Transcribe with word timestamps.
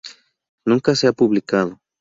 Nunca 0.65 0.95
se 0.95 1.05
ha 1.05 1.13
publicado. 1.13 1.79